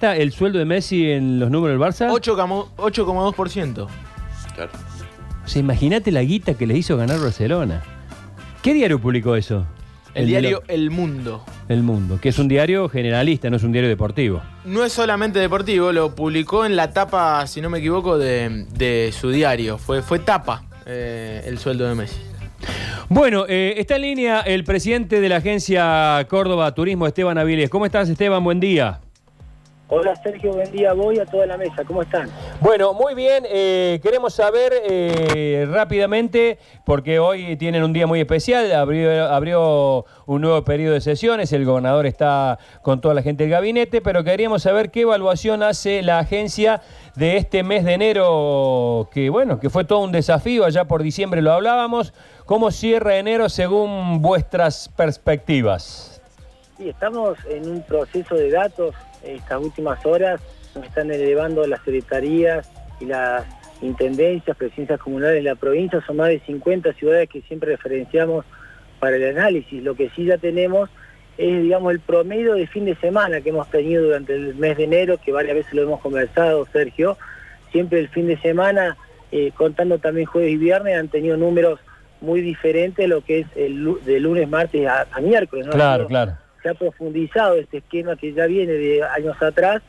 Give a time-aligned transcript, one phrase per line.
[0.00, 2.10] aumenta el sueldo de Messi en los números del Barça?
[2.10, 3.88] 8,2%.
[4.54, 4.70] Claro.
[5.44, 7.82] O sea, imagínate la guita que le hizo ganar Barcelona.
[8.62, 9.66] ¿Qué diario publicó eso?
[10.14, 11.44] El, diario El Mundo.
[11.68, 14.42] El Mundo, que es un diario generalista, no es un diario deportivo.
[14.64, 19.12] No es solamente deportivo, lo publicó en la tapa, si no me equivoco, de, de
[19.12, 19.78] su diario.
[19.78, 22.20] Fue, fue tapa eh, el sueldo de Messi.
[23.08, 27.70] Bueno, eh, está en línea el presidente de la agencia Córdoba Turismo, Esteban Avilés.
[27.70, 28.42] ¿Cómo estás, Esteban?
[28.42, 29.00] Buen día.
[29.92, 32.30] Hola Sergio, buen día a vos y a toda la mesa, ¿cómo están?
[32.60, 38.70] Bueno, muy bien, eh, queremos saber eh, rápidamente, porque hoy tienen un día muy especial,
[38.70, 43.50] abrió, abrió un nuevo periodo de sesiones, el gobernador está con toda la gente del
[43.50, 46.82] gabinete, pero queríamos saber qué evaluación hace la agencia
[47.16, 51.42] de este mes de enero, que bueno, que fue todo un desafío, allá por diciembre
[51.42, 52.14] lo hablábamos,
[52.46, 56.19] ¿cómo cierra enero según vuestras perspectivas?
[56.80, 60.40] Sí, estamos en un proceso de datos estas últimas horas
[60.74, 63.44] nos están elevando las secretarías y las
[63.82, 68.46] intendencias, presidencias comunales de la provincia, son más de 50 ciudades que siempre referenciamos
[68.98, 69.82] para el análisis.
[69.82, 70.88] Lo que sí ya tenemos
[71.36, 74.84] es, digamos, el promedio de fin de semana que hemos tenido durante el mes de
[74.84, 77.18] enero, que varias veces lo hemos conversado, Sergio.
[77.72, 78.96] Siempre el fin de semana,
[79.32, 81.78] eh, contando también jueves y viernes, han tenido números
[82.22, 85.66] muy diferentes de lo que es el, de lunes, martes a, miércoles.
[85.70, 89.82] Claro, claro se ha profundizado este esquema que ya viene de años atrás,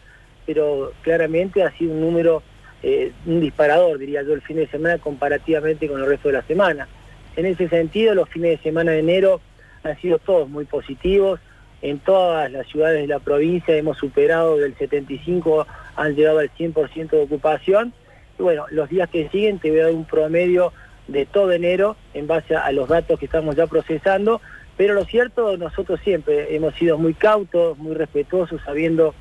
[0.46, 2.44] pero claramente ha sido un número,
[2.84, 6.44] eh, un disparador, diría yo, el fin de semana comparativamente con el resto de la
[6.44, 6.88] semana.
[7.36, 9.42] En ese sentido, los fines de semana de enero
[9.84, 11.40] han sido todos muy positivos.
[11.82, 17.10] En todas las ciudades de la provincia hemos superado del 75, han llegado al 100%
[17.10, 17.94] de ocupación.
[18.38, 20.74] Y bueno, los días que siguen te voy a dar un promedio
[21.08, 24.42] de todo enero en base a los datos que estamos ya procesando
[24.82, 29.14] pero lo cierto, nosotros siempre hemos sido muy cautos, muy respetuosos, sabiendo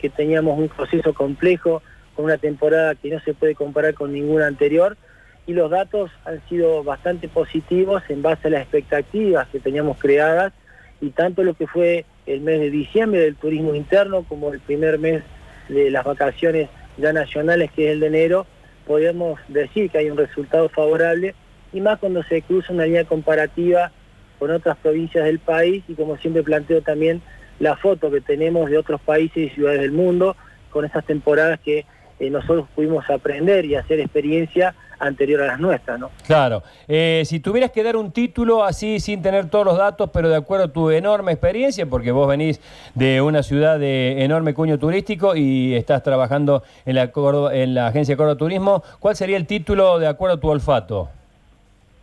[0.00, 1.82] que teníamos un proceso complejo,
[2.16, 4.96] con una temporada que no se puede comparar con ninguna anterior,
[5.46, 10.52] y los datos han sido bastante positivos en base a las expectativas que teníamos creadas,
[11.00, 14.98] y tanto lo que fue el mes de diciembre del turismo interno como el primer
[14.98, 15.22] mes
[15.68, 16.68] de las vacaciones
[16.98, 18.48] ya nacionales, que es el de enero,
[18.84, 21.36] podemos decir que hay un resultado favorable,
[21.72, 23.92] y más cuando se cruza una línea comparativa
[24.38, 27.22] con otras provincias del país y como siempre planteo también
[27.58, 30.36] la foto que tenemos de otros países y ciudades del mundo
[30.70, 31.86] con esas temporadas que
[32.18, 36.10] eh, nosotros pudimos aprender y hacer experiencia anterior a las nuestras, ¿no?
[36.26, 36.62] Claro.
[36.88, 40.36] Eh, si tuvieras que dar un título así sin tener todos los datos, pero de
[40.36, 42.60] acuerdo a tu enorme experiencia, porque vos venís
[42.94, 47.10] de una ciudad de enorme cuño turístico y estás trabajando en la,
[47.52, 51.08] en la agencia Córdoba Turismo, ¿cuál sería el título de acuerdo a tu olfato?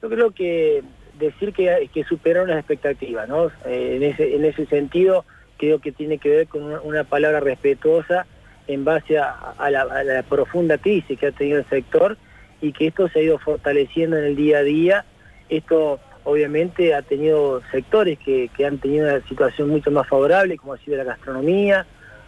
[0.02, 0.84] Yo creo que
[1.22, 3.48] decir que, que superaron las expectativas, ¿no?
[3.66, 5.26] Eh, en, ese, en ese sentido
[5.62, 8.26] creo que tiene que ver con una, palabra respetuosa
[8.68, 12.18] en base a, la, profunda crisis que ha tenido el sector
[12.62, 15.06] y que esto se ha ido fortaleciendo en el día a día.
[15.50, 20.78] Esto obviamente ha tenido sectores que, han tenido una situación mucho más favorable, como ha
[20.80, 21.86] sido la gastronomía,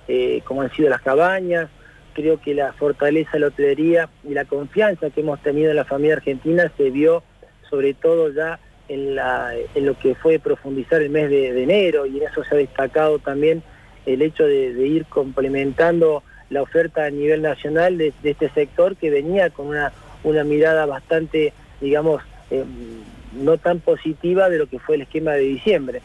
[0.08, 1.70] eh, como han sido las cabañas.
[2.14, 5.86] Creo que la fortaleza de la hotelería y la confianza que hemos tenido en la
[5.86, 7.24] familia argentina se vio
[7.68, 9.16] sobre todo ya en,
[9.86, 13.64] lo que fue profundizar el mes de, enero y en eso se ha destacado también
[14.06, 19.50] el hecho de, ir complementando la oferta a nivel nacional de, este sector que venía
[19.50, 19.92] con una,
[20.24, 22.22] una mirada bastante, digamos,
[22.52, 22.64] eh,
[23.34, 26.02] no tan positiva de lo que fue el esquema de diciembre.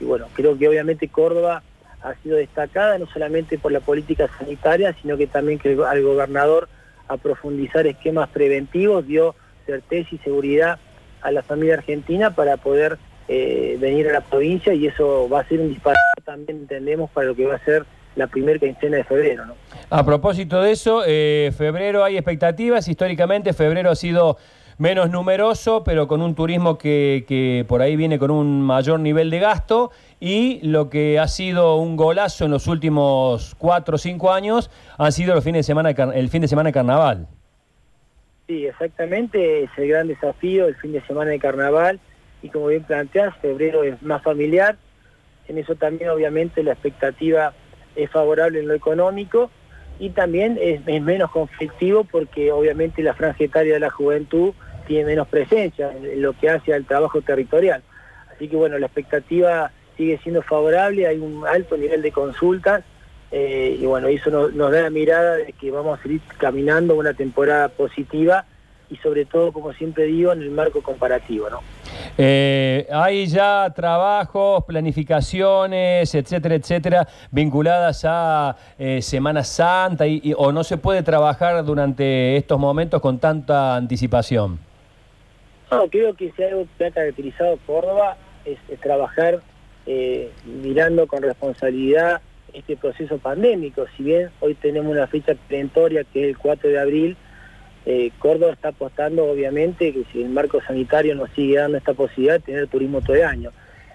[0.00, 1.62] Y bueno, creo que obviamente Córdoba
[2.02, 6.68] ha sido destacada no solamente por la política sanitaria, sino que también que al gobernador
[7.06, 9.34] a profundizar esquemas preventivos dio
[9.66, 10.78] certeza y seguridad
[11.22, 15.48] a la familia argentina para poder eh, venir a la provincia y eso va a
[15.48, 17.84] ser un disparate también entendemos para lo que va a ser
[18.14, 19.46] la primera quincena de febrero.
[19.46, 19.54] ¿no?
[19.90, 24.36] A propósito de eso, eh, febrero hay expectativas, históricamente febrero ha sido
[24.78, 29.30] menos numeroso, pero con un turismo que, que, por ahí viene con un mayor nivel
[29.30, 34.32] de gasto y lo que ha sido un golazo en los últimos cuatro o cinco
[34.32, 37.28] años ha sido el fin de semana, el fin de semana de carnaval.
[38.48, 42.00] Sí, exactamente, es el gran desafío, el fin de semana de carnaval,
[42.42, 44.76] y como bien planteas, febrero es más familiar,
[45.48, 47.54] en eso también obviamente la expectativa
[47.94, 49.50] es favorable en lo económico,
[49.98, 54.52] y también es, menos conflictivo porque obviamente la franja etaria de la juventud
[54.86, 57.82] tiene menos presencia en lo que hace al trabajo territorial.
[58.34, 62.82] Así que bueno, la expectativa sigue siendo favorable, hay un alto nivel de consultas,
[63.32, 67.14] eh, y bueno, eso nos, da la mirada de que vamos a seguir caminando una
[67.14, 68.44] temporada positiva
[68.90, 71.48] y sobre todo, como siempre digo, en el marco comparativo.
[71.48, 71.60] ¿no?
[72.18, 80.52] Eh, hay ya trabajos, planificaciones, etcétera, etcétera, vinculadas a eh, Semana Santa y, y- o
[80.52, 84.58] no se puede trabajar durante estos momentos con tanta anticipación.
[85.70, 89.40] No, creo que si algo que ha caracterizado Córdoba es, es trabajar
[89.86, 92.20] eh, mirando con responsabilidad
[92.52, 93.86] este proceso pandémico.
[93.96, 97.16] Si bien hoy tenemos una fecha perentoria que es el 4 de abril,
[97.84, 102.34] eh, Córdoba está apostando obviamente que si el marco sanitario nos sigue dando esta posibilidad
[102.34, 103.50] de tener turismo todo el año.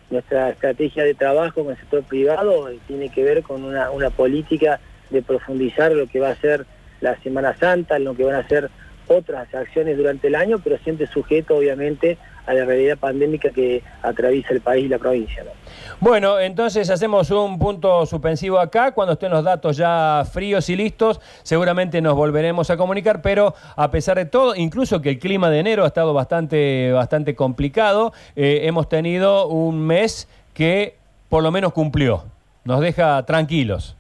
[0.09, 4.09] Nuestra estrategia de trabajo con el sector privado eh, tiene que ver con una, una
[4.09, 6.65] política de profundizar lo que va a ser
[7.00, 8.69] la Semana Santa, lo que van a ser
[9.07, 14.53] otras acciones durante el año, pero siempre sujeto obviamente a la realidad pandémica que atraviesa
[14.53, 15.44] el país y la provincia.
[15.44, 15.51] ¿no?
[15.99, 18.94] Bueno, entonces hacemos un punto suspensivo acá.
[18.94, 23.91] Cuando estén los datos ya fríos y listos, seguramente nos volveremos a comunicar, pero a
[23.91, 28.61] pesar de todo, incluso que el clima de enero ha estado bastante, bastante complicado, eh,
[28.63, 30.95] hemos tenido un mes que
[31.29, 32.23] por lo menos cumplió.
[32.63, 33.97] Nos deja tranquilos.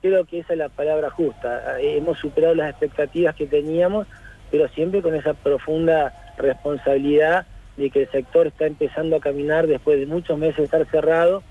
[0.00, 1.80] Creo que esa es la palabra justa.
[1.80, 4.06] Eh, Hemos superado las expectativas que teníamos,
[4.50, 7.46] pero siempre con esa profunda responsabilidad
[7.76, 11.42] de que el sector está empezando a caminar después de muchos meses de estar cerrado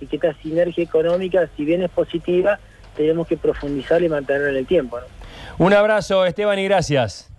[0.00, 2.58] y que esta sinergia económica, si bien es positiva,
[2.96, 4.98] tenemos que profundizar y mantenerla en el tiempo.
[4.98, 5.64] ¿no?
[5.64, 7.30] Un abrazo, Esteban, y gracias.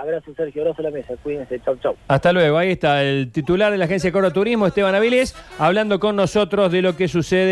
[0.00, 1.94] Abrazo Sergio, abrazo a la mesa, cuídense, chau chau.
[2.08, 2.56] Hasta luego.
[2.56, 6.80] Ahí está el titular de la agencia Coro Turismo, Esteban Avilés, hablando con nosotros de
[6.80, 7.48] lo que sucede.